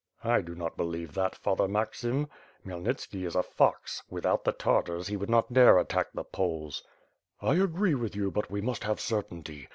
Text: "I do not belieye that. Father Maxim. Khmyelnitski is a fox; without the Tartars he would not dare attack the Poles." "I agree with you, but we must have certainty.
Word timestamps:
"I 0.23 0.41
do 0.41 0.55
not 0.55 0.77
belieye 0.77 1.13
that. 1.13 1.35
Father 1.35 1.67
Maxim. 1.67 2.27
Khmyelnitski 2.65 3.23
is 3.23 3.35
a 3.35 3.43
fox; 3.43 4.01
without 4.09 4.43
the 4.45 4.51
Tartars 4.51 5.05
he 5.05 5.15
would 5.15 5.29
not 5.29 5.53
dare 5.53 5.77
attack 5.77 6.07
the 6.11 6.23
Poles." 6.23 6.83
"I 7.39 7.53
agree 7.57 7.93
with 7.93 8.15
you, 8.15 8.31
but 8.31 8.49
we 8.49 8.61
must 8.61 8.83
have 8.83 8.99
certainty. 8.99 9.67